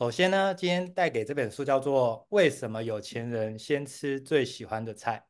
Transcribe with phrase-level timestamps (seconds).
[0.00, 5.22] 首先呢，今天带给这本书叫做《为什么有钱人先吃最喜欢的菜》。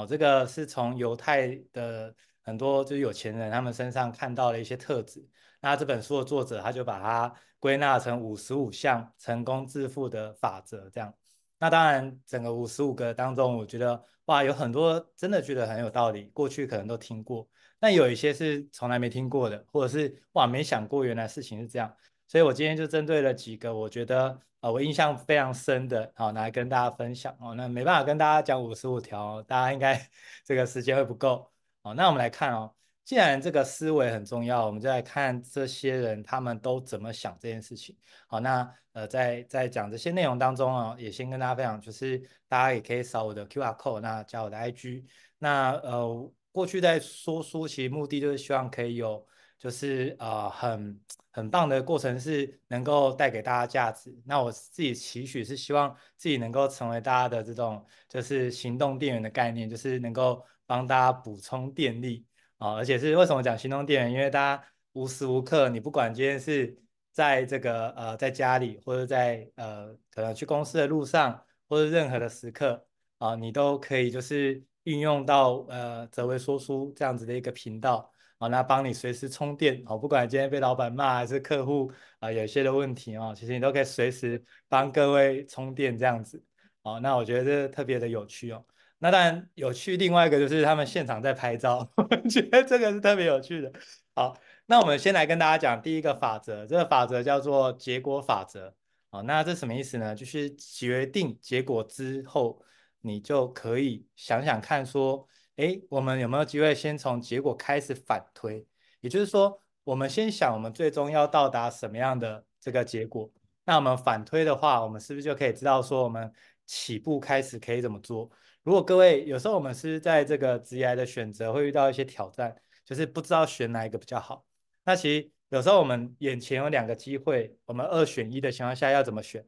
[0.00, 2.12] 哦，这个是从犹太的
[2.42, 5.24] 很多就是有钱人他们身上看到了一些特质。
[5.60, 11.14] 那这本书的作者他就把它归纳成五十五项成功致富的法则，这样。
[11.60, 17.48] 那当然，整个五十五个当中，我觉得哇，有很多真的觉得很有道理，过去可能都听过，
[17.78, 21.94] 但有一些是从来没听过的，或者是哇，没想过原来事情是这样。
[22.30, 27.56] 所以我今天就针对了几个我觉得、呃，我印象非常深的，好，拿来跟大家分享哦。
[27.56, 30.00] 那没办法跟大家讲五十五条，大家应该
[30.46, 31.50] 这个时间会不够。
[31.82, 32.72] 好，那我们来看哦，
[33.04, 37.96] 既然这个思维很重要，我们就来看这些人他们都怎么想这件事情。
[38.28, 45.04] 好，那呃，在在讲这些内容当中啊，也先跟大家分享，就是大家也可以扫我的 QR code，那加我的 IG。
[45.38, 49.26] 那呃，过去在说书，其实目的就是希望可以有。
[49.60, 50.98] 就是呃很
[51.30, 54.10] 很棒的过程，是能够带给大家价值。
[54.24, 62.24] 那我自己期许是希望自己能够成为大家的这种就是行动电源的概念，就是能够帮大家补充电力
[62.56, 62.72] 啊。
[62.74, 64.12] 而且是为什么讲行动电源？
[64.12, 66.74] 因为大家无时无刻，你不管今天是
[67.12, 72.82] 在这个呃在家里，或者在呃可能去公司的路上，或者任何的时刻
[73.18, 78.09] 啊，你都可以就是运用到呃哲维说书这样子的一个频道。
[78.40, 86.42] 好，那帮你随时充电哦，不管今天被老板骂还是客户啊，有些的问题哦，其实你都可以随时帮各位充电这样子。
[86.80, 88.64] 哦，那我觉得这特别的有趣哦。
[88.98, 93.70] 那当然有趣，另外一个就是他们现场在拍照， 我觉得这个是特别有趣的。
[94.14, 98.74] 好，那我们先来跟大家讲第一个法则，这个法则叫做结果法则。
[99.10, 100.14] 好，那这什么意思呢？
[100.14, 102.58] 就是决定结果之后，
[103.02, 105.28] 你就可以想想看说。
[105.56, 108.66] 哎，我们有没有机会先从结果开始反推？
[109.00, 113.30] 也就是说，我们先想我们最终要到达什么样的这个结果，
[113.64, 116.32] 那我们反推的话，我们是不是就可以知道说我们
[116.66, 118.30] 起步开始可以怎么做？
[118.62, 122.54] 如果各位有时候我们是在这个职业的选择会遇到一些挑战，
[122.84, 124.44] 就是不知道选哪一个比较好。
[124.84, 129.46] 那其实有时候我们眼前有两个机会，我们二选一的情况下要怎么选？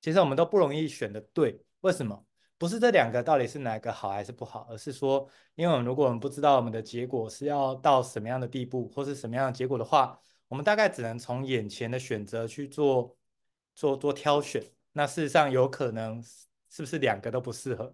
[0.00, 2.24] 其实我们都不容易选的对，为什么？
[2.62, 13.16] 不是这两个到底是哪个好还是不好，而是说，因为我们如果我们不知道我们的结果是要到什么样的地步，或是什么样的结果的话，我们大概只能从眼前的选择去做
[13.74, 14.62] 做做挑选。
[14.92, 16.22] 那事实上有可能
[16.70, 17.92] 是不是两个都不适合？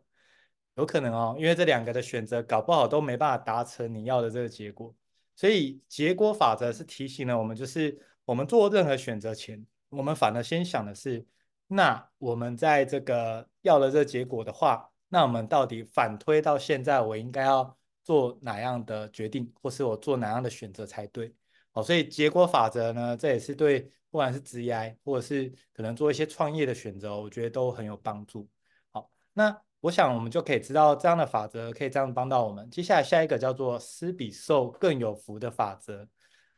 [0.74, 4.94] 有可能哦，因为这两个的选择搞不好都没办法达成你要的这个结果。
[5.34, 11.24] 所以结果法则是提醒了我们，就是我们做任何选择前，我们反而先想的是。
[11.70, 21.34] 那我们在这个要了这结果的话，那我们到底反推到现在，我应该要做哪样的决定，或是我做哪样的选择才对？
[21.70, 28.48] 好，所以结果法则呢，这也是对不管是职业或者是可能做一些创业的选择，我觉得都很有帮助。
[28.90, 32.68] 好，那我想我们就可以知道这样的法则可以这样帮到我们。
[32.70, 36.08] 接下来下一个叫做“施比受更有福”的法则。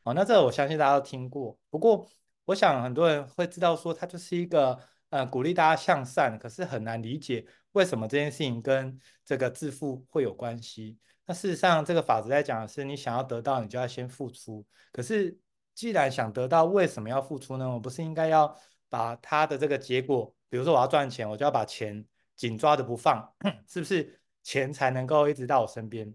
[0.05, 2.09] 好，那这个我相信大家都听过，不过
[2.45, 4.79] 我想很多人会知道说它就是一个。
[5.11, 10.99] 呃，鼓励大家向善，可是很难理解为什么这件事情跟这个致富会有关系。
[11.27, 14.65] 那事实上，这个法则在讲的是，你想要得到，你就要先付出。
[14.93, 15.39] 可是，
[15.75, 17.69] 既然想得到，为什么要付出呢？
[17.71, 18.57] 我不是应该要
[18.89, 22.05] 把他的这个结果，比如说我要赚钱，我就要把钱
[22.35, 23.33] 紧抓着不放，
[23.69, 26.13] 是不是钱才能够一直到我身边？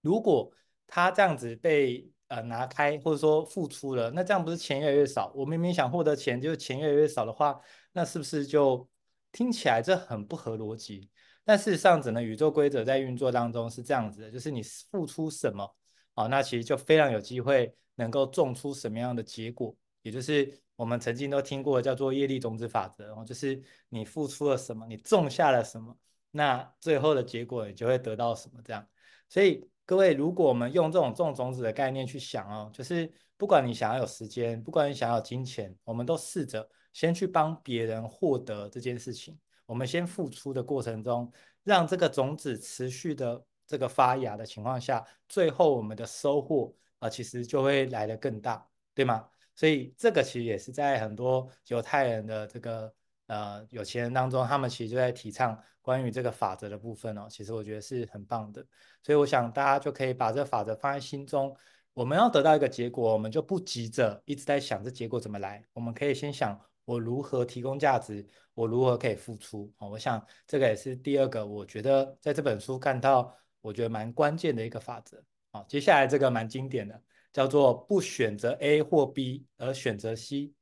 [0.00, 0.52] 如果
[0.86, 5.32] 他这样子被呃拿开，或者说付出了，那这样不是钱越来越少？
[5.34, 7.60] 我明明想获得钱，就是钱越来越少的话。
[7.92, 8.88] 那是不是就
[9.32, 11.10] 听起来这很不合逻辑？
[11.44, 15.76] 但事实上，整个宇宙规则在运作当中是这样子的，就是你付出什么，
[16.14, 19.74] 啊，那其实就非常有机会能够种出什么样的结果。
[20.02, 25.96] 也就是我们曾经都听过叫做业力种子法则，然后就是你付出了什么，你种下了什么，
[26.32, 28.60] 那最后的结果你就会得到什么。
[28.64, 28.86] 这样，
[29.28, 36.68] 所以各位，如果我们用这种种种子的概念去想哦，就是不管你想要有时间，不管你想要有金钱，我们都试着。
[36.92, 41.30] 先去帮别人获得这件事情，我们先付出的过程中，
[41.62, 49.28] 让这个种子持续的这个发芽的情况下，最后我们的收获啊、其实就会来得更大，对吗？
[49.54, 52.92] 所以这个其实也是在很多犹太人的这个
[53.26, 57.26] 呃有钱人当中，他们其实就在提倡关于这个法则的部分哦。
[57.28, 58.64] 其实我觉得是很棒的，
[59.02, 61.56] 所以我想大家就可以把这法则放在心中。
[61.92, 66.60] 我们要得到一个结果，我们就不急着一直在想这结果怎么来，我们可以先想。
[66.84, 68.24] 我如何提供价值？
[68.54, 69.72] 我如何可以付出？
[69.78, 75.20] 哦，我想这个也是第二个，我觉得在这本书看到，我觉得蛮关键的一个法则。
[75.50, 77.02] 好，接下来这个蛮经典的，
[77.32, 80.52] 叫做不选择 A 或 B 而选择 C，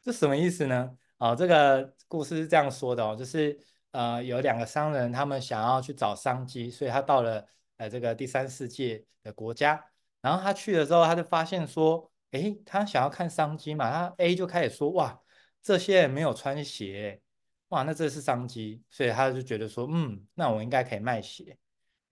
[0.00, 0.96] 这什么意思呢？
[1.24, 3.58] 哦，这个故事是这样说的哦，就是
[3.92, 7.48] 呃，有两个商人，他们想要去找商机，所以他到了
[7.78, 9.82] 呃这个第三世界的国家，
[10.20, 15.18] 然后他去了之后，他就发现说，诶，他想要看商机嘛，他 A 就开始说，哇，
[15.62, 17.22] 这些人没有穿鞋，
[17.68, 21.56] 哇，那这是商机，所以他就觉得说，嗯，那我应该可以卖鞋。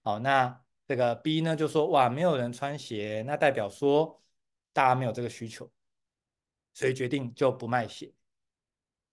[0.02, 4.22] 好，那这个 B 呢就说，哇，没有人穿鞋，那代表说
[4.72, 5.70] 大家没有这个需求，
[6.72, 8.10] 所以决定就不卖鞋。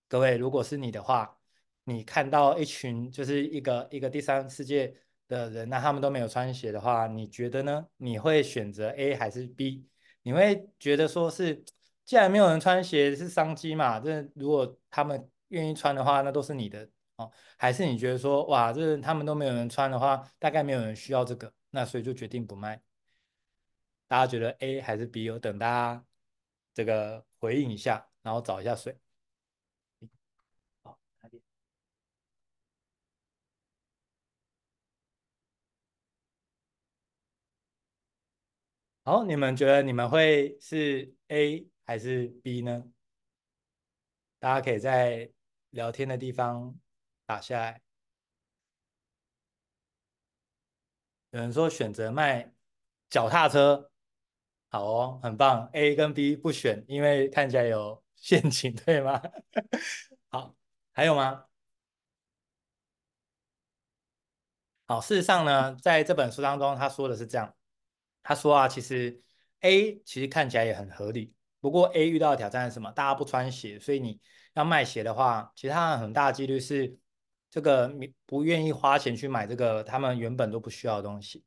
[0.09, 1.39] 各位，如果是你的话，
[1.83, 4.91] 你看到一群就是一个一个第三世界
[5.27, 7.87] 的人，那他们都没有穿鞋的话，你觉得呢？
[7.97, 9.87] 你会选择 A 还是 B？
[10.23, 11.63] 你会觉得说是，
[12.05, 17.31] 既然没有人穿鞋是商机嘛，这如果他们愿意穿的话，那都是你的哦。
[17.55, 22.81] 还是你觉得说，哇，这他们都没有人穿的话，大概没有人需要这个，那所以就决定不卖。
[24.07, 25.29] 大家觉得 A 还是 B？
[25.29, 26.03] 我等大家
[26.73, 28.97] 这个回应一下，然后找一下水。
[39.09, 42.83] 好，你们觉得你们会是 A 还是 B 呢？
[44.37, 45.31] 大家可以在
[45.71, 46.79] 聊天的地方
[47.25, 47.81] 打下来。
[51.31, 52.53] 有人说选择卖
[53.09, 53.89] 脚踏车，
[54.69, 55.67] 好哦，很棒。
[55.73, 59.19] A 跟 B 不选，因为看起来有陷阱，对吗？
[60.29, 60.55] 好，
[60.93, 61.47] 还有吗？
[64.85, 67.55] 好，事实上呢，在这本书当中，他说的是这样。
[68.29, 69.19] 他说啊，其实
[69.61, 72.91] A 其实看起来也很合理，不过 A 遇到的挑战是什么？
[72.91, 74.21] 大家不穿鞋，所以你
[74.53, 76.95] 要卖鞋的话，其实他很大几率是
[77.49, 77.91] 这个
[78.27, 81.43] 不愿意花钱去买这个他们原本都不需要的东西。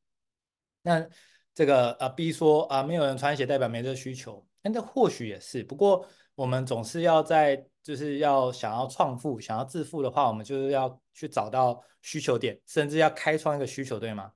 [0.82, 1.06] 那
[1.55, 5.62] 这个呃 B 说啊，没有人穿鞋代表没这需求，那这或许也是。
[5.62, 6.05] 不过
[6.35, 14.32] 我们总是要在就是要想要创富、想要致富的话，我们就是要去找到需求点，甚至要开创一个需求，对吗？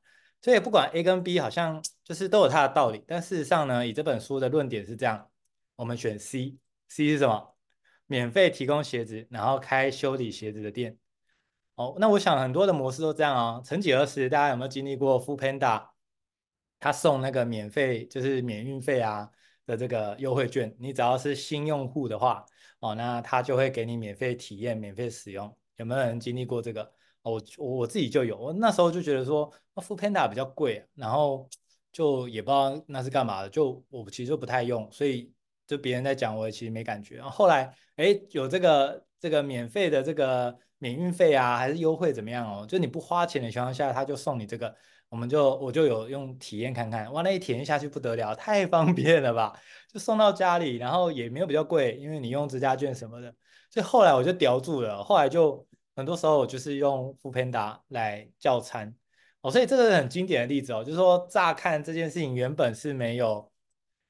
[0.47, 5.29] 所以不管 A 跟 B 好像就是都有它的道理，但事实上呢，以这本书的论点是这样，
[5.75, 6.57] 我们选 C。
[6.87, 7.57] C 是什么？
[8.07, 10.97] 免费提供鞋子，然后开修理鞋子的店。
[11.75, 13.61] 哦，那我想很多的模式都这样哦。
[13.65, 15.89] 曾几何时，大家有没有经历过 Foodpanda？
[16.79, 19.29] 他送那个免费就是免运费啊
[19.67, 22.47] 的这个优惠券，你只要是新用户的话，
[22.79, 25.53] 哦，那他就会给你免费体验、免费使用。
[25.75, 26.93] 有没有人经历过这个？
[27.31, 31.49] 我我我自己就有，我那时候就觉得说，那 f o o Panda 比较贵，然后
[31.93, 35.33] 就也不知道那是干嘛的，就我其实就不太用，所以
[35.67, 37.17] 就别人在讲，我其实没感觉。
[37.17, 42.65] 然后后来，哎，有这个这个免费的这个免运费啊，还是优惠怎么样哦？
[42.65, 44.73] 就你不花钱的情况下，他就送你这个，
[45.09, 49.59] 我们就我就有用体验看看，哇，那一体验下去不得了，太方便了吧？
[49.93, 53.35] 就送到家里，然后也没有比较贵，因为你用指甲券什么的，
[53.69, 55.67] 所以后来我就叼住了，后来就。
[55.97, 58.95] 很多时候我就是用 Foodpanda 来叫餐
[59.41, 63.51] 哦，所以这个是很经典的例子哦，就是说乍看这件事情原本是没有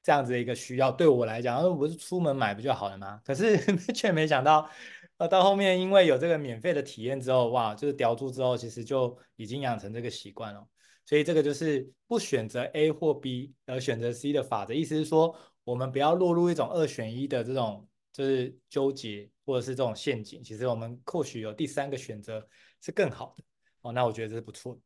[0.03, 3.21] 这样子的一个需要，对我来讲，我不是出门买不就好了吗？
[3.25, 3.57] 可是
[3.93, 4.69] 却没想到，
[5.17, 10.67] 呃，到后面因为有这个免费的体验之后，哇，就是叼住之后，其实就已经养成这个习惯了。
[11.05, 15.33] 所以这个就是不选择 A 或 B 而选择 C 的法则，意思是说，
[15.63, 19.29] 我们不要落入一种二选一的这种就是纠结。
[19.47, 22.45] 或者是这种陷阱，其实我们或许有第三个选择
[22.81, 23.43] 是更好的
[23.81, 23.93] 哦。
[23.93, 24.81] 那我觉得这是不错的。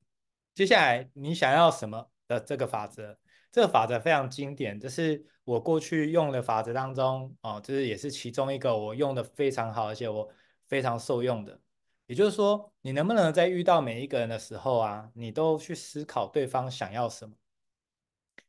[0.54, 3.18] 接下来你想要什么的这个法则？
[3.52, 10.30] 这个法则非常经典，这是我过去用的法则当中哦，这是也是其中一个我用的非常好，而且我
[10.68, 11.60] 非常受用的。
[12.06, 17.36] 也就是说，你能不能在遇到每一个人的时候啊，你都去思考对方想要什么？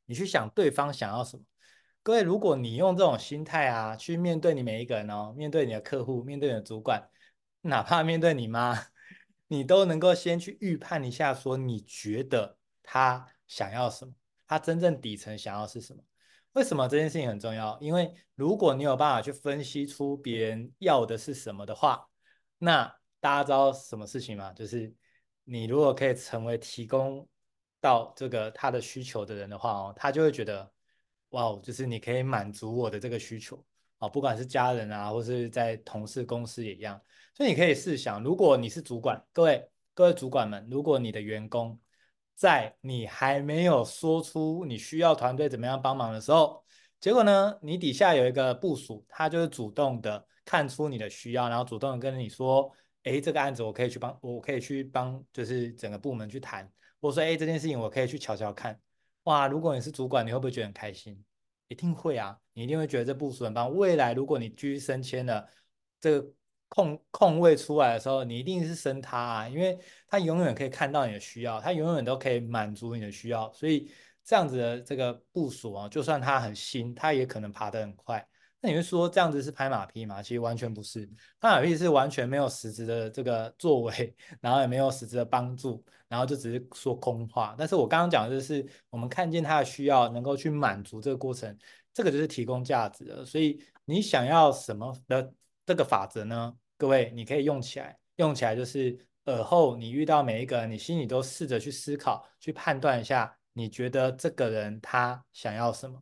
[0.04, 1.42] 你去想对方想要什么？
[2.04, 7.08] 各位，如果你用这种心态啊，去面对你每一个人哦，面对你的客户，面对你的主管，
[7.60, 8.76] 哪怕面对你妈，
[9.46, 14.12] 你都能够先去预判一下，说你觉得他想要什么，
[14.48, 16.02] 他真正底层想要是什么？
[16.54, 17.78] 为什么这件事情很重要？
[17.80, 22.08] 因为如果你有办法去分析出别人要的是什么的话，
[22.58, 22.84] 那
[23.20, 24.52] 大家知道什么事情吗？
[24.54, 24.92] 就是
[25.44, 27.28] 你如果可以成为提供
[27.80, 30.68] 到这个他的需求的人的话哦，他就会觉得。
[31.32, 33.62] 哇哦，就是你可以满足我的这个需求
[33.98, 36.98] 啊，不管是家人啊，或是在同事公司也一样。
[37.34, 41.78] 所以你可以试想，如果你是主管，各位各位主管们，如果你的员工
[42.34, 46.62] 在你还没有说出你需要团队怎么样帮忙的时候，
[47.00, 52.70] 结果呢，你底下有一个部属，他就是主动的看出你的需要，然后主动的跟你说，
[53.04, 56.70] 哎，这个案子我可以去帮，我可以去帮，就是整个部门去谈。
[57.00, 58.78] 我说，哎，这件事情我可以去瞧瞧看。
[59.24, 61.22] 哇，如果你是主管，你会不会觉得很开心？
[61.68, 63.74] 一定会啊，你一定会觉得这部署很棒。
[63.74, 65.48] 未来如果你继续升迁了，
[66.00, 66.28] 这个
[66.68, 73.90] 空空位出来的时候，你一定是升他啊，因为他永远可以看到你的需要，他永远都可以满足你的需要，所以
[74.24, 78.26] 这样子的这个部署啊，就算他很新，他也可能爬得很快。
[78.64, 80.22] 那你会说这样子是拍马屁吗？
[80.22, 81.04] 其实完全不是，
[81.40, 87.56] 拍马屁是完全没有实质的这个作为， 然后也没有实质的帮助，然后就只是说空话。
[87.58, 91.58] 但是我刚刚讲的就是，我们看见他的需要，能够去满足这个过程，
[91.92, 93.24] 这个就是提供价值的。
[93.24, 95.34] 所以你想要什么的
[95.66, 96.54] 这个法则呢？
[96.78, 106.00] 各位，你可以用起来，用起来就是尔后你遇到每一个人，你心里都试着去思考，去判断一下，你觉得这个人他想要什么。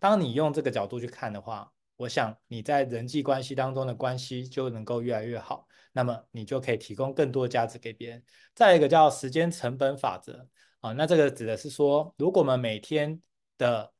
[0.00, 8.24] 当你用这个角度去看的话，我想你在人际关系当中的关系就能够越来越好，那么你就可以提供更多价值给别人。
[8.54, 10.48] 再一个叫时间成本法则
[10.80, 13.20] 啊，那这个指的是说，如果我们每天
[13.58, 13.92] 的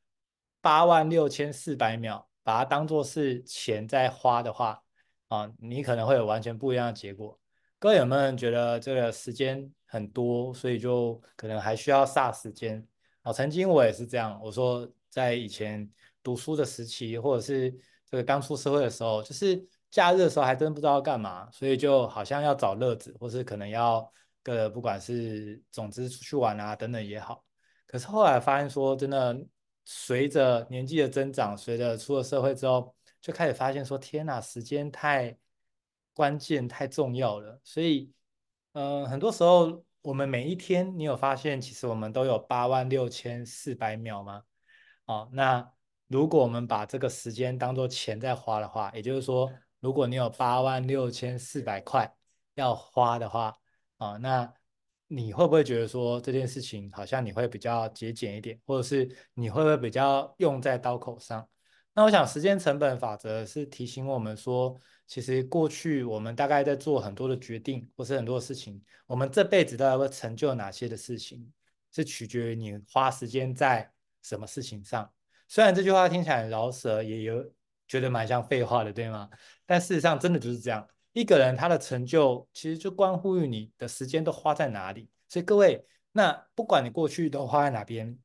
[0.63, 4.83] 八万六千四百秒把它当做是钱在花的话
[5.29, 7.39] 啊，你可能会有完全不一样的结果。
[7.79, 12.83] 各位有没有人觉得这个时间很多，所以就可能还需要煞时间
[13.21, 13.31] 啊？
[13.31, 14.91] 曾经我也是这样，我说。
[15.11, 15.87] 在以前
[16.23, 17.71] 读书的时期，或者是
[18.09, 24.11] 这个刚出社会的时候，就是假日的时候还真不知道干嘛，所以就好像要找乐子，或是可能要
[24.43, 27.45] 个不管是总之出去玩啊等等也好。
[27.87, 29.37] 可是后来发现说，真的
[29.85, 35.37] 随着年纪的增长，随着出了社会之后，就开始发现说，天哪，时间太
[36.15, 37.61] 关键、太重要了。
[37.65, 38.13] 所以，
[38.75, 44.43] 嗯、很多时候我们每一天，你有发现其实我们都有八万六千四百秒吗？
[45.11, 45.69] 哦，那
[46.07, 52.15] 如果我们把这个时间当做钱在花的话，也就是说，如果你有八万六千四百块
[52.55, 53.59] 要花的话，
[53.97, 54.55] 啊，那
[55.09, 61.49] 你会不会觉得说这件事情好像你会比较节俭一点，或者是你会不会比较用在刀口上？
[61.93, 71.53] 那我想时间成本法则是提醒我们说，其实过去我们大概在做很多的决定，或是很多的事情，我们这辈子都会成就哪些的事情，
[71.91, 73.91] 是取决于你花时间在。
[74.23, 75.11] 什么事情上？
[75.49, 77.45] 虽然这句话听起来饶舌，也有
[77.89, 79.29] 觉得蛮像废话的，对吗？
[79.67, 80.87] 但事实上真的就是这样。
[81.13, 85.11] 一个人他的成就，其实就关乎于你的时间都花在哪里。
[85.29, 88.17] 所以各位，那不管你过去都花在哪边，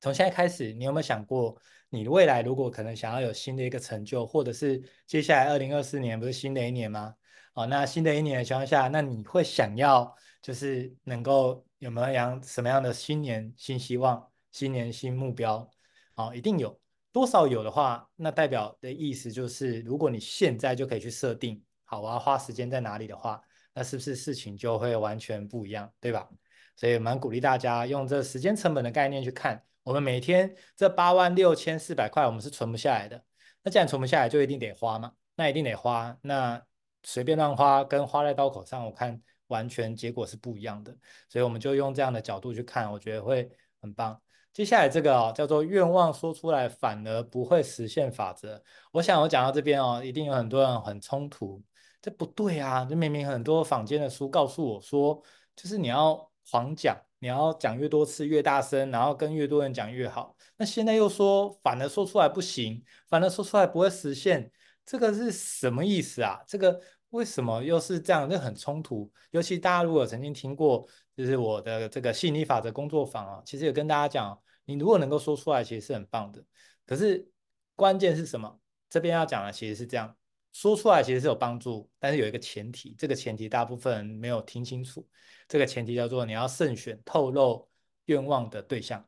[0.00, 1.56] 从现在开始，你有没有想过，
[1.88, 7.16] 你未来如果可能想要有新的一个成就，或者是接下来二零二四年不是新的一年吗？
[7.54, 14.30] 哦，那新的一年的情况下，那你会想要就是能够有没有样什么样的新年新希望？
[14.54, 15.68] 新年新目标，
[16.14, 16.80] 啊，一定有
[17.10, 23.42] 多少有的话，那代表的意思就是，如果你现在就可以去设定，好，我要花时间在哪里的话，
[23.74, 26.28] 那是不是事情就会完全不一样，对吧？
[26.76, 33.24] 所以蛮鼓励大家用这时间成本的概念去看，我们每天这八万六千四百块，我们是存不下来的。
[33.64, 36.64] 那既然存不下来，就一定得花嘛，那一定得花，那
[37.02, 40.96] 随便乱花跟花在刀口上，我看完全结果是不一样的。
[41.28, 44.20] 所以我们就用这样的角度去看，我觉得会很棒。
[44.54, 48.62] 接下来这个哦，叫做愿望说出来反而不会实现法则。
[48.92, 51.60] 我想我讲到这边哦，一定有很多人很冲突，
[52.00, 52.86] 这不对啊！
[52.88, 55.20] 这明明很多坊间的书告诉我说，
[55.56, 60.36] 就是你要狂讲，你要讲越多次越大声，然后跟越多人讲越好。
[60.56, 64.48] 那现在又说反而说出来不行，反而说出来不会实现，
[64.86, 66.40] 这个是什么意思啊？
[66.46, 66.80] 这个
[67.10, 68.30] 为什么又是这样？
[68.30, 69.10] 这很冲突。
[69.32, 74.40] 尤其大家如果曾经听过，就是我的这个吸引力法则工作坊啊，其实有跟大家讲。
[74.66, 76.42] 你如果能够说出来，其实是很棒的。
[76.86, 77.28] 可是
[77.76, 78.58] 关键是什么？
[78.88, 80.16] 这边要讲的其实是这样，
[80.54, 85.06] 说出来其实是有帮助，但是有一个前提，这个前提大部分人没有听清楚。
[85.46, 87.68] 这个前提叫做你要慎选透露
[88.06, 89.06] 愿望的对象。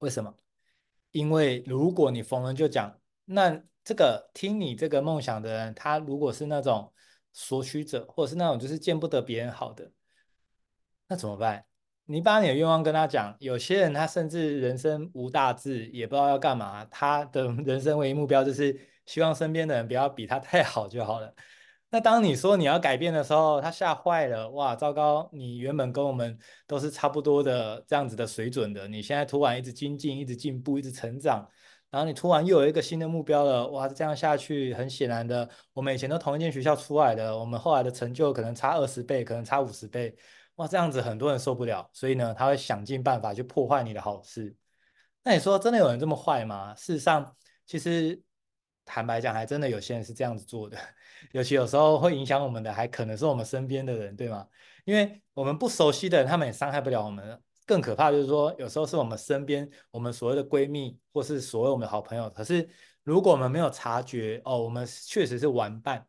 [0.00, 0.34] 为什么？
[1.10, 6.92] 因为如果你逢人就讲，那这个听你这个梦想的人，他如果是那种
[7.32, 9.90] 索取者，或者是那种就是见不得别人好的，
[11.10, 11.64] 那怎么办？
[12.06, 21.34] 你把你的愿望跟他讲，有些人他甚至人生无大志，也不知道要干嘛，他的 人生唯一目标就是希望身边的人不要比他太好就好了。
[21.90, 25.28] 那当你说你要改变的时候，他吓坏了，哇，糟糕！
[25.32, 26.38] 你原本跟我们
[26.68, 31.44] 都是差不多的这样子的水准的，你现在突然一直精进，一直进步，一直成长，
[31.90, 40.14] 然后你突然又有一个新的目标了，哇，这样下去，很显然的，我们以前都同一间学校出来的，我们后来的成就可能差二十倍，可能差五十倍。
[40.56, 44.54] 哇，这样子很多人受不了，所以呢，他会想尽办法去破坏你的好事。
[45.22, 46.74] 那你说真的有人这么坏吗？
[46.74, 47.34] 事实上，
[47.66, 48.20] 其实
[48.84, 50.76] 坦白讲，还真的有些人是这样子做的。
[51.32, 54.46] 尤其有时候会影响我们的，还可能是我们身边的人，对吗？
[54.84, 57.40] 因为我们不熟悉的人，他们也伤害不了我们。
[57.66, 62.28] 更可怕就是说，有时候是我们身边我们所谓的闺蜜，或是所谓我们的好朋友。
[62.30, 62.68] 可是
[63.04, 66.04] 如果我们没有察觉，哦，我们确实是玩伴。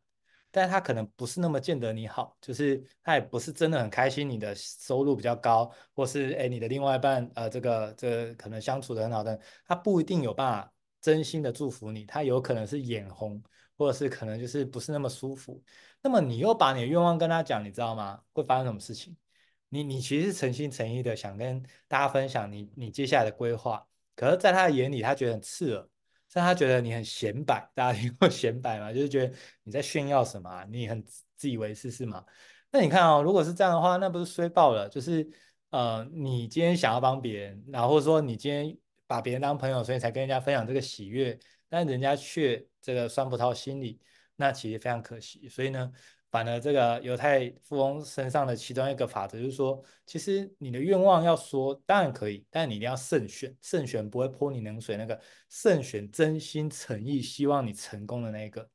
[0.51, 13.41] 但是他可能不是那么见得你好，就是他也不是真的很开心，你的收入比较高，或是哎你的另外一半呃这个这个可能相处的很好的，他不一定有办法真心的祝福你，他有可能是眼红，
[13.77, 15.63] 或者是可能就是不是那么舒服。
[16.01, 18.21] 那么你又把你的愿望跟他讲，你知道吗？
[18.33, 19.15] 会发生什么事情？
[19.69, 25.87] 你你其实诚心诚意的想跟大家分享你你接下来的规划，可是在他的眼里，他觉得很刺耳。
[26.33, 28.91] 但他觉得你很显摆，大家听过显摆吗？
[28.93, 29.33] 就是觉得
[29.63, 30.65] 你在炫耀什么？
[30.69, 31.03] 你很
[31.35, 32.25] 自以为是是吗？
[32.71, 34.87] 那你看哦，如果是这样的话，那不是衰爆了？
[34.87, 35.29] 就是
[35.71, 43.99] 呃，你今天想要帮别人，然后说你今天把别人当朋友，所以才跟人家分享这个喜悦，但人家却这个酸葡萄心理，
[44.35, 45.47] 那其实非常可惜。
[45.49, 45.91] 所以呢。
[46.31, 55.19] 反而这个犹太富翁身上的其中一个法则就是说，其实你的愿望要说当然可以，但你一定要慎选，慎选不会泼你冷水那个，
[55.49, 58.65] 慎选真心诚意希望你成功的那个。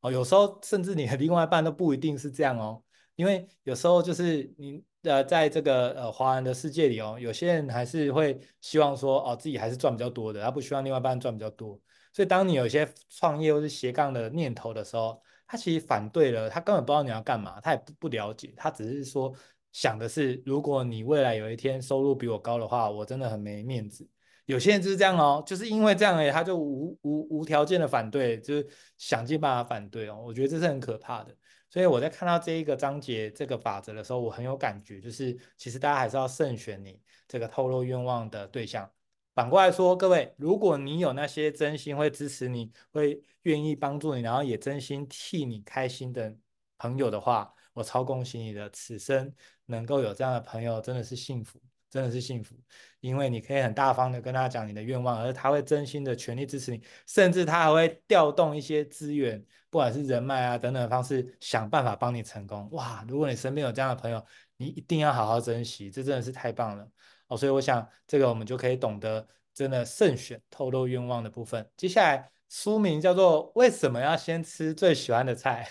[0.00, 2.82] 哦，有时候甚至你的另外一半都不一定是这样哦，
[3.14, 11.78] 因为有时候就是你呃在这个呃华人的世界里哦，有些人还是会希望说哦自己还是赚比较多的，他不希望另外一半赚比较多，
[12.14, 15.22] 所以当你有一些创业或是斜杠的念头的时候。
[15.52, 19.30] 他其实反对了，他根本不知道你要干嘛，他也不不了解，他只是说
[19.70, 24.08] 想的是，如果你未来有一天收入比我高的话，我真的很没面子。
[24.46, 28.66] 有些人就是这样哦，就是因为这样诶，他就无无无条件的反对，就是
[28.96, 30.18] 想尽办法反对哦。
[30.24, 31.36] 我觉得这是很可怕的。
[31.68, 38.90] 所以我在看到这一个章节这个法则的时候，我很有感觉，就是其实大家还是要慎选你这个透露愿望的对象。
[39.34, 46.36] 反过来说，各位，如果你有那些真心会支持你、会愿意帮助你，然后也真心替你开心的
[46.76, 49.32] 朋友的话，我超恭喜你的，此生
[49.66, 51.58] 能够有这样的朋友，真的是幸福，
[51.88, 52.54] 真的是幸福。
[53.00, 62.68] 因为你可以很大方的跟他讲你的愿望，而他会真心的全力支持你，甚至他还会调动一些资源，不管是人脉啊等等方式，想办法帮你成功。
[62.72, 64.22] 哇，如果你身边有这样的朋友，
[64.58, 66.86] 你一定要好好珍惜，这真的是太棒了。
[67.36, 71.68] 所以我想，这个我们就可以懂得真的慎选透露愿望的部分。
[71.76, 75.68] 接下来书名叫做《为什么要先吃最喜欢的菜》。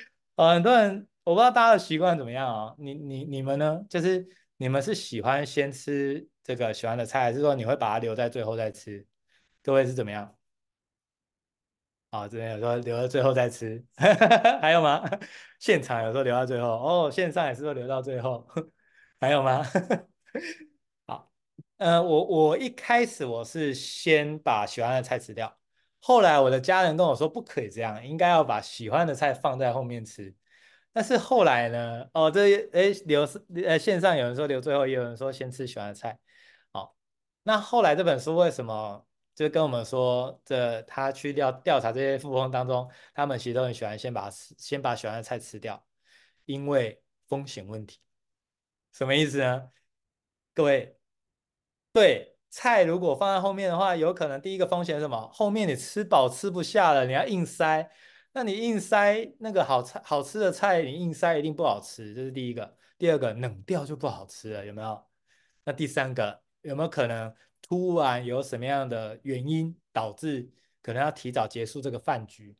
[0.36, 2.74] 呃，很多人我不知道大家的习惯怎么样啊？
[2.78, 3.80] 你你你们呢？
[3.88, 9.06] 就是你们是喜欢先吃这个喜欢的菜，还是说你会把它留在最后再吃？
[9.62, 10.34] 各位是怎么样？
[12.10, 13.84] 啊，这边有说留到最后再吃，
[14.60, 15.02] 还有吗？
[15.60, 18.46] 现场有说留到最后，哦，线上也是说留到最后，
[19.20, 19.62] 还有吗？
[21.80, 25.58] 呃，我我一开始我是先把喜欢的菜吃掉，
[25.98, 30.34] 后来我的家人跟我说不可以这样，应该要把喜欢的菜放在后面吃。
[30.92, 33.26] 但是后来呢，哦，这哎留
[33.64, 36.18] 呃线上有人说留最后，也有人说先吃喜欢的菜。
[36.70, 36.94] 好，
[37.44, 45.82] 那后来这本书为什么就跟我们说，这他去调调查这些富翁当中，他们其实都很喜欢先把先把喜欢的菜吃掉，
[46.44, 48.00] 因为风险问题。
[48.92, 49.70] 什么意思呢？
[50.52, 50.99] 各位。
[51.92, 55.28] 对，菜如果放在后面的话，有可能第一个风险是什么？
[55.32, 57.90] 后面你吃饱吃不下了，你要硬塞，
[58.32, 62.76] 那你硬塞那个好菜好吃的菜，你硬塞一定不好吃，这是第一个。
[62.96, 65.04] 第二个冷掉就不好吃了，有没有？
[65.64, 70.48] 那第三个有没有可能突然有什么样的原因导致
[70.82, 72.54] 可能要提早结束这个饭局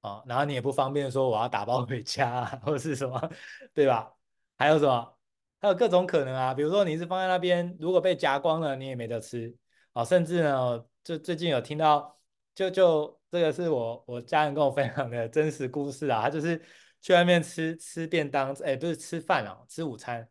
[0.00, 0.22] 啊？
[0.26, 3.30] 然后你也不方便说我要打包回家，或者是什么，
[3.74, 4.12] 对吧？
[4.56, 5.19] 还有什么？
[5.60, 9.54] 还有各种可能啊，比如说你是放在那边，如果被夹光了，你也没得吃
[9.92, 10.02] 啊。
[10.04, 12.18] 甚至呢，就最近有听到，
[12.54, 16.22] 就就这个是我我家人跟我分享的真实故事啊。
[16.22, 16.60] 他就是
[17.02, 20.26] 去外面吃吃便当，哎，不是吃饭哦，吃午餐。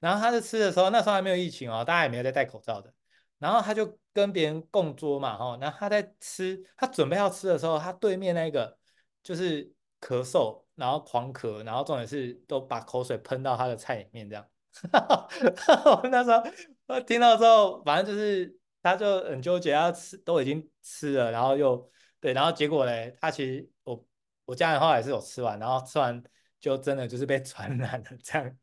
[0.00, 2.92] 然后他在吃的时候，那时候还没有疫情哦，大家也没有在戴口罩的。
[3.38, 5.56] 然后他就跟别人共桌嘛，哈。
[5.60, 8.76] 然后他在吃，他准备要吃的时候，他对面那个
[9.22, 9.64] 就是
[10.00, 14.44] 咳嗽，然后狂咳，然后重点是都把口水喷到他的菜里面这样。
[15.84, 16.42] 我那时候
[16.86, 24.04] 我听到之后，反正就是他就很纠结，他吃都已经吃了，然后又对，然后结果嘞，他其实我
[24.44, 26.22] 我家人后来也是有吃完，然后吃完
[26.60, 28.56] 就真的就是被 传染了这样。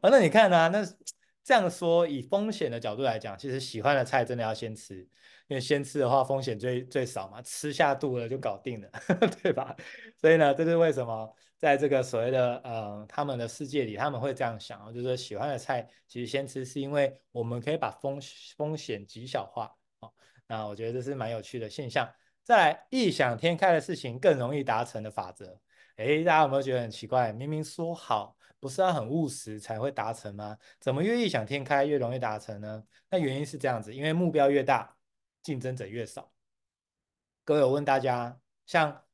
[0.00, 0.82] 反正你看啊，那
[1.42, 4.96] 这样说以风险的角度来讲，其实喜欢的菜真的要先吃，
[5.48, 8.90] 因为先吃的话风险最最少嘛，吃下肚了就搞定了，
[9.42, 9.76] 对吧？
[10.16, 11.34] 所以呢，这是为什么？
[11.60, 18.18] 在这个所谓的呃他们的世界里，他们会这样想，就是说喜欢的菜其实先吃，是因为我们可以把风
[18.56, 20.10] 风险极小化哦。
[20.46, 22.10] 那我觉得这是蛮有趣的现象。
[22.42, 25.60] 再来，异想天开的事情更容易达成的法则，
[25.96, 27.30] 诶，大家有没有觉得很奇怪？
[27.30, 30.56] 明明说好不是要很务实才会达成吗？
[30.80, 32.82] 怎么越异想天开越容易达成呢？
[33.10, 34.96] 那原因是这样子，因为目标越大，
[35.42, 36.32] 竞争者越少。
[37.44, 39.04] 各位，我问大家，像。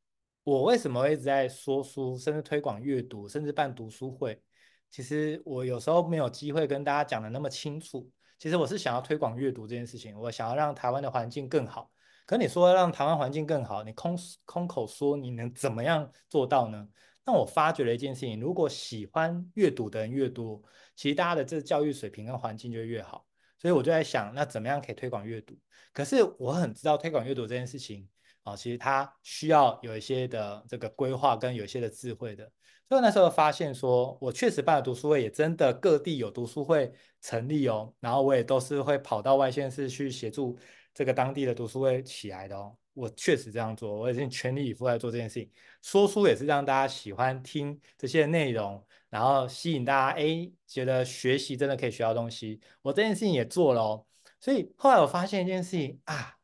[0.47, 4.41] 我为什么会一直在说书，甚至推广阅读，甚至办读书会？
[4.89, 8.09] 其实我有时候没有机会跟大家讲得那么清楚。
[8.39, 11.91] 其实我是想要推广阅读这件事情，我想要让台湾的环境更好。
[12.27, 16.87] 可你说让台湾环境更好，你空空口说，你能怎么样做到呢？
[17.25, 20.63] 那我发觉了一件事情：如果喜欢阅读的人越多，
[20.95, 23.27] 其实大家的这教育水平跟环境就越好。
[23.59, 25.59] 所以我就在想，那怎么样可以推广阅读？
[25.93, 28.09] 可是我很知道推广阅读这件事情。
[28.47, 32.49] 啊，其实他需要有一些的这个规划跟有一些的智慧的，
[32.89, 40.57] 所以那时候发现说，我确实办了读书会，也真的各地有读书会成立哦，然后我也都是会跑到外县市去协助
[40.95, 45.51] 这个当地的读书会起来的哦，我确实这样做，我已经全力以赴在做这件事情，
[45.83, 48.81] 说书也是让大家喜欢听这些内容，
[49.11, 54.07] 然后吸引大家，哎，觉得学习真的可以学到东西，我这件事情也做了哦，
[54.39, 56.37] 所以后来我发现一件事情啊，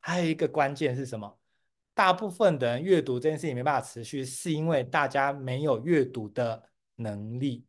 [0.00, 1.36] 还有一个关键是什么？
[2.00, 6.62] 大部分的人阅读这件事情没办法持续，是因为大家没有阅读的
[6.94, 7.66] 能力。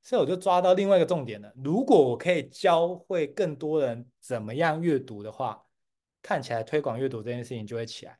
[0.00, 1.52] 所以我就抓到另外一个重点了。
[1.56, 5.60] 如果我可以教会更多人怎么样阅读的话，
[6.22, 8.16] 看起来推广阅读这件事情就会起来。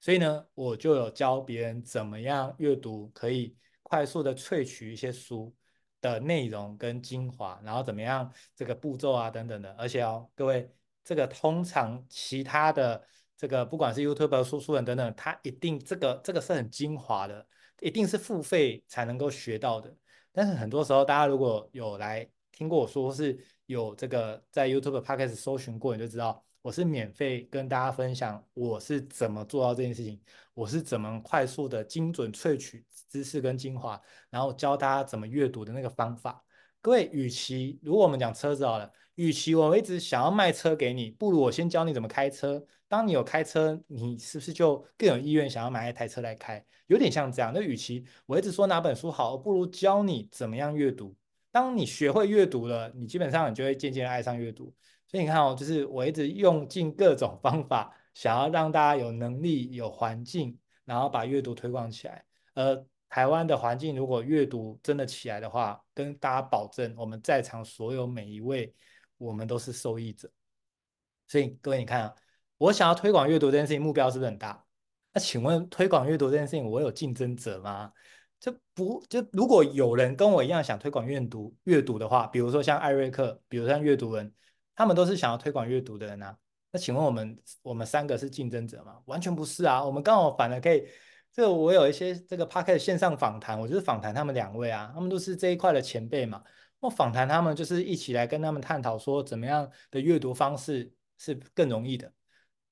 [0.00, 5.54] 所以呢，我就有教别人怎么样阅读，可以快速的萃取一些书
[6.00, 9.70] 的内容跟精华，然后怎么样这个步骤啊等等的。
[9.74, 10.72] 而且哦，各位，
[11.04, 13.04] 这个通常其他的。
[13.44, 17.46] 这个不管是 YouTube 说书人等等，他一定这个这个是很精华的，
[17.82, 19.94] 一定是付费才能够学到的。
[20.32, 30.18] 但是很多时候，大家如果有来听过我说，是有这个在 YouTube Podcast 搜寻过，你就知道我是免费跟大家分享我是怎么做到这件事情，
[30.54, 36.42] 我是怎么快速的精准萃取知识跟精华，然后教大家怎么阅读的那个方法。
[36.80, 42.64] 各位，与其如果我们讲车子好了，与其我一直想要卖车给你，不如我先教你怎么开车。
[42.94, 46.64] 当你有开车，你是不是就更有意愿想要买一台车来开？
[46.86, 47.50] 有点像这样。
[47.52, 51.12] 那与其我一直说哪本书好，不如教你怎么样阅读。
[51.50, 54.72] 当你学会阅读了，你基本上你就会渐渐爱上阅读。
[55.08, 62.24] 所以你看哦，就是我一直用尽各种方法，想要让大家有能力、有环境，然后把阅读推广起来。
[62.54, 68.72] 而台湾的环境如果阅读真的起来的话，跟大家保证，我们在场所有每一位，
[69.18, 70.30] 我们都是受益者。
[71.26, 72.14] 所以各位，你看啊。
[72.64, 74.64] 我想要推广阅读这件事情，目标是不是很大？
[75.12, 77.92] 那请问推广阅读这件事情，我有竞争者吗？
[78.40, 84.32] 就不就如果有人跟我一样想推广阅读阅读的话，比如说像艾瑞克，比如像阅读人，
[84.74, 86.36] 他们都是想要推广阅读的人啊。
[86.72, 88.98] 那请问我们我们三个是竞争者吗？
[89.04, 89.84] 完全不是啊。
[89.84, 90.84] 我们刚好反而可以，
[91.32, 96.42] 这个我有一些这个 podcast 线上访谈，我就是访谈他们两位啊，他们都是这一块的前辈嘛。
[96.80, 102.10] 我访谈他们就是一起来跟他们探讨说，怎么样的阅读方式是更容易的。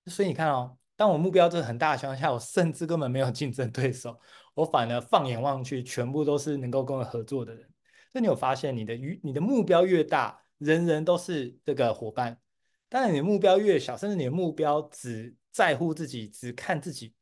[0.06, 4.18] 所以你看哦，当我目标这很大的情况下，我甚至根本没有竞争对手，
[4.54, 7.68] 我反而放眼望去，全部都是能够跟我合作的人。
[8.12, 12.34] 那你有发现，你的与你的目标越大，人人都是这个伙伴；
[12.88, 17.14] 当然，你的目标越小，甚至你的目标只在乎自己，只看自己，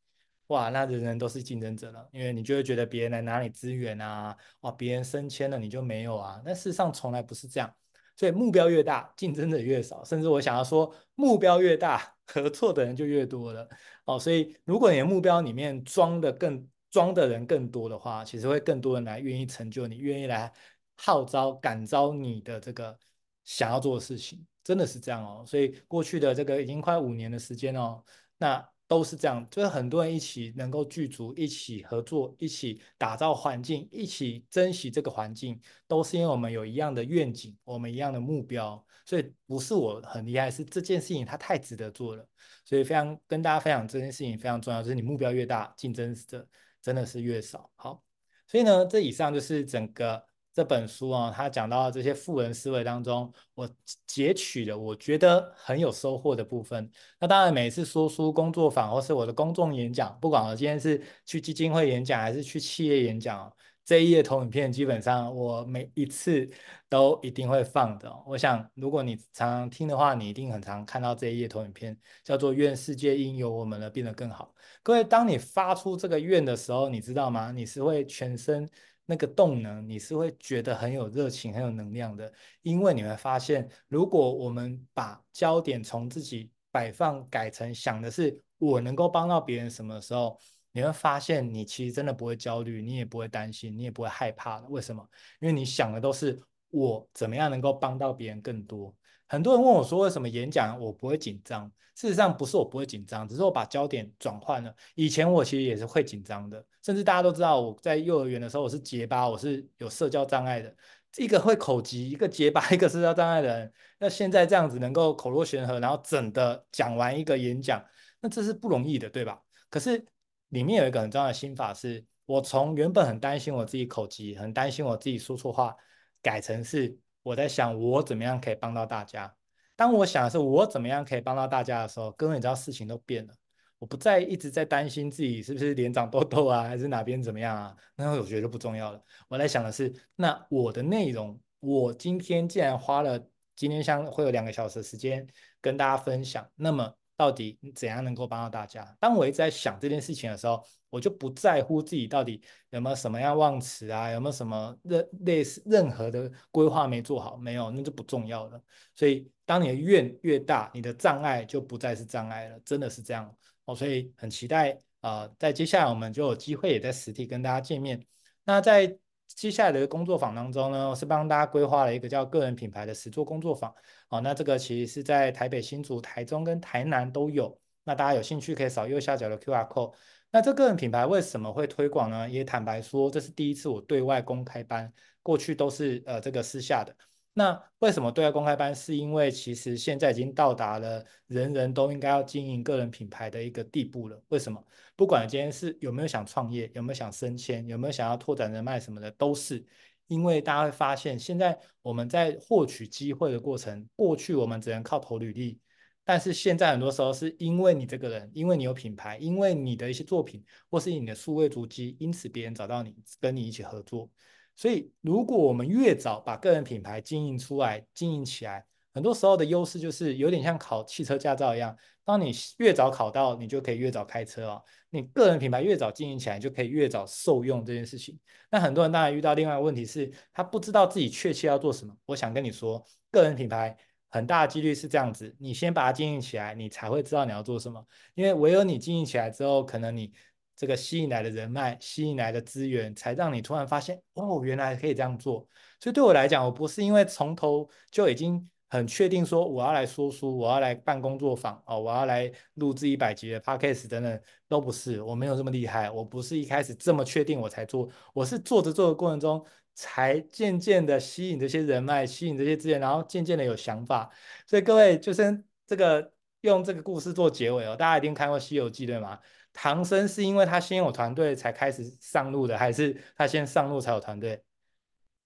[0.48, 6.42] 哇，那人人都是竞争者了，因为你就会觉得别人来拿你资源啊，哇，别人升迁了你就没有啊。
[6.44, 7.72] 但事实上从来不是这样。
[8.16, 13.68] 所以目标越大，竞争者越少，甚至我想要说，目标越大，合作的人就越多了。
[14.04, 20.52] 哦，所以如果你的目标里面装的更装的人更多的话，其实会更多人来愿意成就你，愿意来
[20.96, 22.98] 号召感召你的这个
[23.44, 25.44] 想要做的事情，真的是这样哦。
[25.46, 28.02] 所以过去的这个已经快五年的时间哦，
[28.38, 28.66] 那。
[28.90, 38.84] 都是这样，就是很多人一起能够聚足，一起合作，一起打造环境，一起珍惜这个环境，都是因为我们有一样的愿景，我们一样的目标。
[39.10, 42.24] 所以不是我很厉害，是这件事情它太值得做了。
[42.64, 46.46] 所以非常跟大家分享这件事情非常重要，就是你目标越大，竞争者
[46.80, 47.68] 真的是越少。
[47.74, 48.04] 好，
[48.46, 50.24] 所以呢，这以上就是整个。
[50.52, 53.70] 这本书啊，他讲到这些富人思维当中，我
[54.04, 56.90] 截取了我觉得很有收获的部分。
[57.20, 63.50] 那当然，每次说书、工作坊或是我的公众演讲，不管我今天是去基金会演讲还是去企业演讲，
[63.90, 66.48] 这一页投影片基本上我每一次
[66.88, 68.08] 都一定会放的。
[68.24, 74.54] 我想，如果你常常听的话，你一定很常看到这一页投影片，叫做“愿世界因有我们而变得更好”。
[74.84, 77.50] 各位，当你发出这个愿的时候，你知道吗？
[77.50, 78.70] 你是会全身。
[79.06, 90.38] 那个动能，你是会觉得很有热情、很有能量的，因为你会发现，如果我们把焦点从自己摆放改成想的是我能够帮到别人什么时候，
[90.72, 94.66] 你会发现你其实真的不会焦虑，你也不会担心，你也不会害怕了。
[94.68, 95.06] 为什么？
[95.40, 96.38] 因为你想的都是
[96.70, 98.94] 我怎么样能够帮到别人更多。
[99.26, 101.70] 很多人问我说，为什么演讲我不会紧张？
[101.94, 104.74] 事实上不是我不会紧张，只是我把焦点转换了。
[104.94, 110.74] 以前我其实也是会紧张的，甚至大家都知道我在幼儿园的时候我是结巴，我是有社交障碍的。
[111.16, 117.84] 一个会口疾，一个结巴，一个社交障碍的人，那现在这样子能够口若悬河，然后整的讲完一个演讲，
[118.20, 119.42] 那这是不容易的，对吧？
[119.68, 120.04] 可是
[120.50, 125.74] 里面有一个很重要的心法是，我从原本很担心我自己口疾，很担心我自己说错话，
[126.22, 129.34] 改成是我在想我怎么样可以帮到大家。
[129.74, 133.34] 当我想的是我怎么样可以帮到大家的时候，根本你知道事情都变了。
[133.78, 137.74] 我不再一直在担心自己是不是脸长痘痘啊，还是哪边怎么样啊？
[137.96, 139.02] 那我觉得不重要了。
[139.26, 143.18] 我在想的是，那我的内容，我今天既然花了
[143.56, 145.26] 今天像会有两个小时的时间
[145.62, 148.96] 跟大家分享，那么到底怎样能够帮到大家？
[148.98, 158.58] 当我一直在想这件事情的时候，我就不在乎自己到底有没有什么样忘词啊，有没有什么任类似任何的规划没做好，没有，那就不重要了。
[158.94, 163.74] 所以，当你的愿越大，你的障碍就不再是障碍了，真的是这样哦。
[163.74, 168.02] 所以很期待啊、在接下来我们就有机会也在实体跟大家见面。
[168.44, 168.96] 那在
[169.36, 173.74] 接下来的工作坊当中呢，我是帮大家规划了一个叫个人品牌的实作工作坊。
[174.08, 177.56] 哦，那这个其实是在台北、新竹、台中跟台南都有。
[177.84, 179.94] 那大家有兴趣可以扫右下角的 QR code。
[180.30, 182.28] 那这个人品牌为什么会推广呢？
[182.28, 186.94] 也坦白说，这是第一次我对外公开班，过去都是呃这个私下的。
[187.32, 188.74] 那为什么对外公开班？
[188.74, 194.20] 是因为其实现在已经到达了人人都应该要经营个人品牌的一个地步了。
[194.28, 194.62] 为什么？
[194.96, 199.64] 不管今天是有没有想创业，有没有想升迁，有没有想要拓展人脉什么的，都是
[200.08, 205.58] 因为大家会发现，现在我们在获取机会的过程，过去我们只能靠投履历，
[206.04, 214.10] 但是现在很多时候是因为你这个人，因为你有品牌，因为你的一些作品，或是你的数位足迹，因此别人找到你，跟你一起合作。
[214.56, 221.74] 所以，如果我们越早把个人品牌经营出来、经营起来，很多时候的优势就是有点像考汽车驾照一样。
[222.04, 224.62] 当你越早考到，你就可以越早开车哦。
[224.90, 228.18] 你个人品牌越早经营起来，就可以越早受用这件事情。
[228.50, 231.96] 那很多人当然遇到另外一个问题是，他不知道自己确切要做什么。
[232.04, 233.76] 我想跟你说，个人品牌
[234.08, 237.82] 很大几率是这样子：你先把它经营起来，你才会知道你要做什么。
[238.14, 240.12] 因为唯有你经营起来之后，可能你。
[240.60, 245.48] 这个吸引来的人脉，吸引来的资源，才让你突然发现，哦，原来可以这样做。
[245.80, 255.00] 所以对我来讲，我不是因为从头就已经很确定说我要来说书，我要来办工作坊，哦，我要来录制一百集的 podcast 等等，都不是。
[255.00, 259.42] 我没有这么厉害，我不是一开始这么确定我才做，我是做着做的过程中，
[259.74, 264.10] 才渐渐的吸引这些人脉，吸引这些资源，然后渐渐的有想法。
[264.46, 269.18] 所以各位，就是这个用这个故事做结尾哦，大家一定看过《西游记》对吗？
[269.52, 274.42] 唐僧是因为他先有团队才开始上路的，还是他先上路才有团队？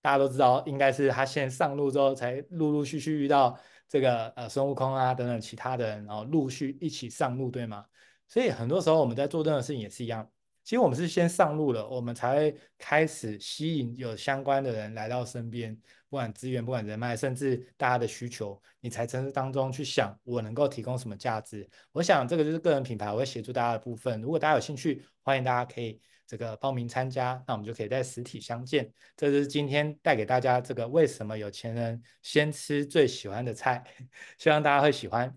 [0.01, 7.87] 大家都知道，应该是他先上路之后，才陆陆续续遇到这个呃孙悟空啊等等其他的人，然后陆续一起上路，对吗？
[8.27, 10.29] 所以很多时候我们在做任何事情也是一样。
[10.65, 15.75] 其实我们是先上路了，我们才会开始吸引有相关的人来到身边，
[16.09, 21.69] 不管资源，不管人脉，甚至大家的需求，你才从当中去想我能够提供什么价值。
[21.93, 24.21] 我想这个就是个人品牌，我会协助大家的部分。
[24.23, 28.91] 如果大家有兴趣，欢迎大家可以这个报名参加，那我们就可以在实体相见。
[29.17, 33.85] 这就是今天带给大家这个为什么有钱人先吃最喜欢的菜，
[34.39, 35.37] 希望大家会喜欢。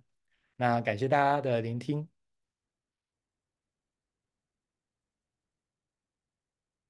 [0.56, 2.17] 那感谢大家的聆听。